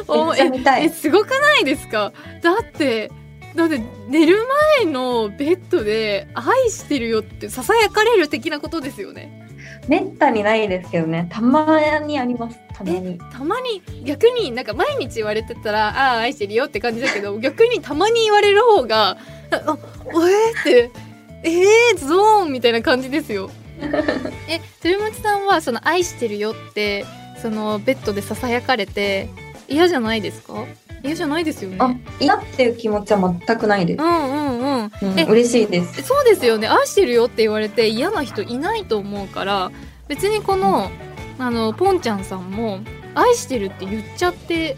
[0.09, 0.85] おめっちゃ見たい。
[0.87, 2.13] えすごくないですか？
[2.43, 3.11] だって
[3.55, 4.37] だって寝る
[4.83, 9.43] 前のベッドで「愛してるよ」ってささやかれる的なことですよね
[9.89, 11.29] めったにないですけどね。
[11.31, 12.57] たまにあります。
[12.73, 13.19] たまに。
[13.33, 19.17] たまに逆になんか毎日言われてたら「ああ愛してるよ」って感じだけど 逆にたまに言われる方が
[19.51, 20.91] 「ああえー、って
[21.43, 23.51] 「えー、ゾーン」みたいな感じですよ。
[24.49, 27.05] え鳥持さんはその「愛してるよ」って
[27.41, 29.29] そのベッドでささやかれて
[29.69, 30.65] 嫌じゃないですか？
[31.03, 31.77] 嫌じゃないですよね。
[31.81, 34.05] あ、嫌っていう気持ちは全くないですう。
[34.05, 34.93] んうんうん。
[35.03, 36.03] うんえ嬉しいです。
[36.03, 39.71] そうですよね愛してるよって言われて嫌な人いないと思うから
[40.09, 40.91] 別にこの,、
[41.39, 42.81] あのポンちゃんさんも
[43.15, 44.77] 愛してるって言っちゃって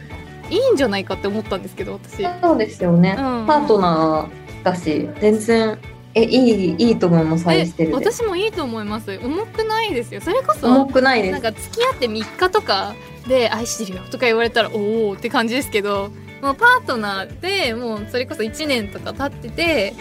[0.51, 2.27] いいんじゃないかって思ったんですけど私。
[2.43, 3.17] そうですよね。
[3.19, 5.79] うんパートナーだし、全然、
[6.15, 7.47] え、いい、いいと思います。
[7.49, 7.95] 愛してるで。
[7.95, 11.33] 私もいいと思います重くないですよそれこそ重くないです。
[11.33, 12.95] なんか付き合って3日とか
[13.27, 16.11] で愛してるよとか言われたらおおって感じですけど
[16.43, 19.95] もうパートナーでもうそれこそ1年とか経ってて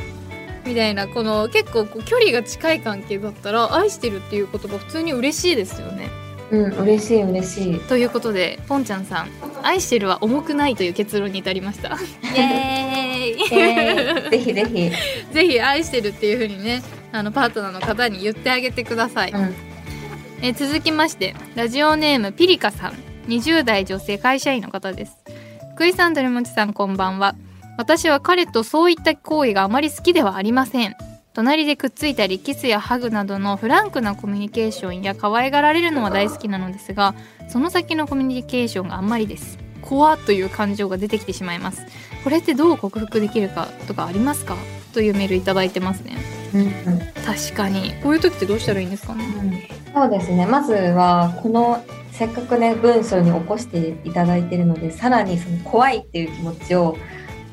[0.66, 6.10] みたいなこの結構こう距離が近い関係だったら愛してるっていう言葉普通に嬉しいですよね。
[6.52, 7.80] うん、嬉しい、嬉しい。
[7.88, 9.30] ということでポンちゃんさん
[9.64, 11.90] 愛してるは重くないという結論に至りました。
[11.90, 13.13] イエーイ
[13.52, 14.92] えーぜひぜひ。
[15.34, 16.82] ぜひ愛してるっていう風にね
[17.12, 19.32] あのパートナーの方に言ってあげてください。
[19.32, 19.56] うん。
[20.42, 22.94] えー続きましてラジオネームピリカさん。
[23.28, 25.18] 20代女性会社員の方です。
[25.76, 27.36] 福井さん鳥持さんこんばんは。
[27.78, 30.96] 私は彼とそういった行為があまり好きではありません。
[31.34, 37.16] 隣でくっついたりキスやハグなどのフランクなコミュニケーションや可愛がられるのは大好きなのですが
[37.50, 39.58] その先のコミュニケーションがあんまりです。
[39.82, 41.82] 怖という感情が出てきてしまいます
[42.24, 44.56] これってどう克服できるかとかありますか？
[44.94, 46.18] というメールいただいてますね。
[46.54, 47.00] うんうん。
[47.26, 47.94] 確かに。
[48.04, 49.26] こういう時ってどうしたらいいんですかね？
[49.94, 50.46] そうですね。
[50.46, 56.96] まずは、この、せっかくね、文章に起こしていただいているので、さらにその怖いっていう気持ちを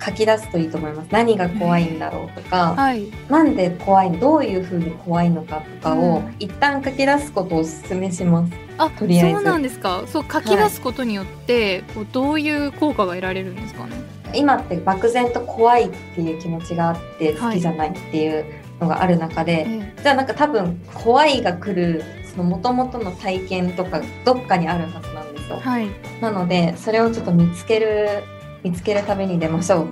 [0.05, 1.09] 書き出すといいと思います。
[1.11, 3.07] 何が怖いんだろうとか、はい。
[3.28, 6.34] なんで怖いのどういうふうに怖いのかとかを、うん。
[6.38, 8.53] 一旦書き出すことをお勧めします。
[8.78, 9.34] あとりあえず。
[9.36, 10.03] そうなんですか。
[10.07, 13.92] そう書き出すことによって、こうどういう効果が得られるんですかね。
[14.34, 18.44] 今って漠然と怖いっていう気持ちがあって好きじゃないっていう
[18.80, 19.92] のがある中で、え。
[20.03, 25.59] じゃあなんか多分怖いが来るその元々の体験とかどっかにあるはずなんですよ。
[25.59, 25.88] はい。
[26.20, 28.22] なのでそれをちょっと見つける
[28.63, 29.89] 見つけるために出ましょう。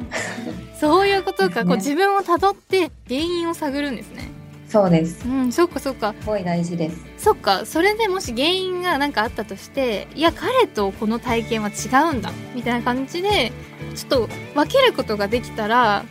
[0.78, 4.30] そういうことか、ねこう自分をたどって原因を探るんですね
[4.68, 5.26] そうです。
[5.26, 6.98] うんそっかそっかすごい大事です。
[7.16, 13.50] そっかそれでもし原因が何かあったとしていや彼とこの体験は違うんだみたいな感じで
[13.96, 16.04] ちょっと分けることができたら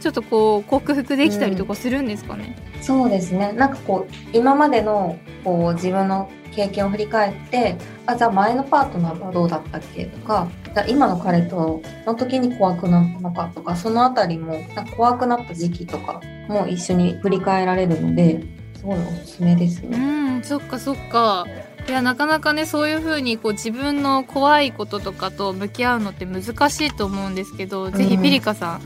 [0.00, 3.52] ちょっとこう克服できたりとかするんですかね、そうですね。
[3.52, 7.76] なんかこう今までのこう自分の経験を振り返って、
[8.06, 18.42] あじゃあ前のパートナーはどうだったっけとか、じゃあ今の彼との時に怖くなったのかとか、そのあたりもなんか怖くなった時期とかも一緒に振り返られるので、
[18.74, 20.38] すごいおすすめですうね。
[20.38, 21.46] んそっかそっか
[21.88, 28.80] いやなかなかねそういう風にこう自分の怖いこととかと向き合うのって難しいと思うんですけど、ぜひピリカさん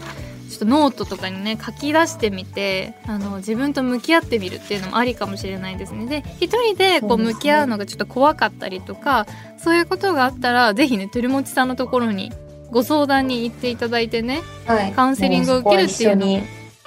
[0.51, 9.27] ちょっとノートとかにね書き出してみてあの自分と向き合ってみるっていうのもありかもしれないですねで一人でこそう向き合うのがちょっと怖かったりとか
[9.59, 12.33] そういうことがあったらぜひねてるもちさんのところに
[12.71, 14.93] ご相談に行っていただいてねはい。
[14.93, 16.43] カウンセリングを受けるっていうのも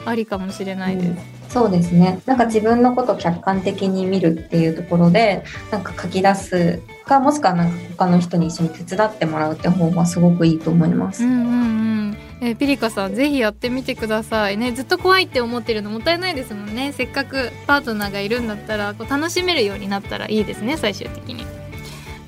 [0.05, 1.07] ありかもしれないです。
[1.07, 1.18] うん
[1.53, 11.24] そうですねなんか自分のことを客観的に見るっていうところでなんか書き出すかもしくはなんか他の人に一緒に手伝ってもらうって方がすごくいいと思います。
[11.24, 11.49] うんうんう
[12.09, 14.58] んえーピリカさんぜひやってみてください。
[14.58, 16.91] ねずっと怖いって思ってるのもったいないですもんね。
[16.91, 21.46] せっかくパートナーがいるんだったらこう楽しめるようになったらいいですね最終的に。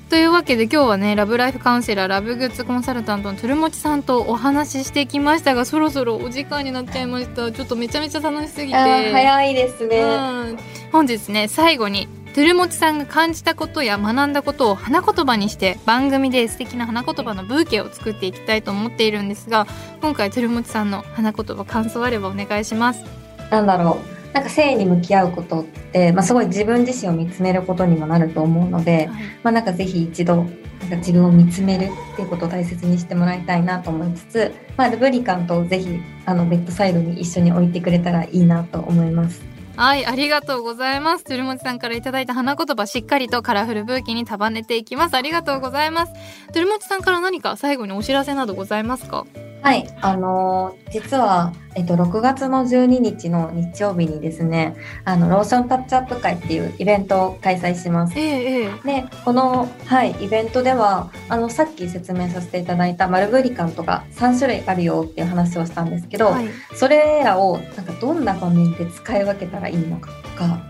[0.08, 7.52] というわけで今日はねラブライフカウンセラーラブグッズコンサルタントのトゥルモチさんとお話ししてきましたがそろそろお時間になっちゃいました。
[7.52, 8.78] ちょっとめちゃめちゃ楽しすぎて。
[8.78, 9.98] 早いですね。
[10.00, 10.58] うん、
[10.92, 19.66] 本日ね最後にトゥルモチさんが感じたことや学んだことを花言葉にして番組で素敵な花言葉のブーケを作っていきたいと思っているんですが
[20.02, 23.02] 今回トゥルモチさんの花言葉感想あればお願いします。
[23.50, 24.34] なんだろう。
[24.34, 29.08] なんか性に向き合うことって、まあ、すごい自分自身を見つめることにもなると思うので、
[29.42, 30.46] まあ、なんかぜひ一度なん
[30.90, 35.88] か自分を見つめるっていうことを大切にしてもらいたいなと思いつつ、まあ、ルブリカントをぜひ
[36.26, 39.55] あのベッドサイドに一緒に置いてくれたらいいなと思います。
[39.76, 41.24] はい、ありがとうございます。
[41.24, 45.14] トゥルモチさんからいただいた花言葉、しっかりとカラフルブーケに束ねていきます。
[45.14, 46.12] ありがとうございます。
[46.48, 49.26] トゥルモチさんから何か最後にお知らせなどございますか？
[49.62, 58.16] はい、あのー実は、えっと、6月の12日の日曜日にですね、あの、ローションタッチアップ会っていうイベントを開催します。
[58.16, 66.48] ええええで、この、はい、イベントでは、あの、さっき説明させていただいたマルブリカントが3種類あるよっていう話をしたんですけど、はい。
[66.76, 70.60] それらをなんかどんな場面で使い分けたらいいのかとか、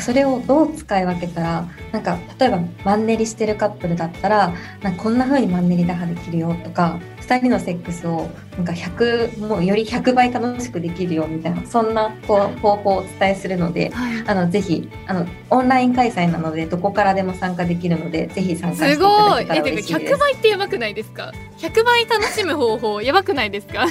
[0.00, 4.52] それをどう使い分けたら、なんか例えばマンネリしてるカップルだったら、
[4.82, 14.24] なんかこんな風にマンネリ打破できるよとか、2人のセックスをなんか100、もうより100倍楽しくできるよみたいな、そんなこう方法をお伝えするので、はい。
[14.28, 20.14] あのぜひあのオンライン開催なのでどこからでも参加できるのでぜひ参加していすただごいけたら嬉しいです。
[20.14, 20.18] 100。
[20.18, 23.86] 倍ってやばくないですか？100倍楽しむ方法やばくないですか？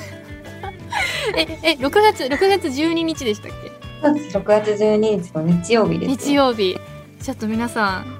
[1.35, 3.51] ええ6月6月12日でしたっ
[4.01, 4.37] そうです。
[4.37, 6.27] 6月12日の日曜日けです。
[6.27, 6.77] 日曜日。
[7.21, 8.19] ちょっと皆さん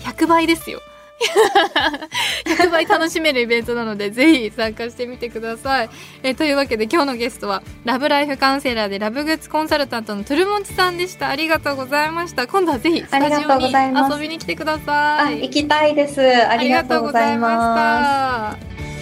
[0.00, 0.80] 100倍ですよ。
[2.44, 5.90] 100倍楽しめるイベントなのでぜひ参加してみてください。
[6.22, 11.28] えというわけで今日のゲストはラブライフカウンセラーでラブグッズコンサルタントのトゥルモンチさんでした。
[11.28, 12.46] ありがとうございました。
[12.46, 14.14] 今度はぜひスタジオにございます。
[14.16, 15.42] 遊びに来てくだあさい。
[15.42, 16.20] 行きたいです。
[16.22, 18.93] ありがとうございました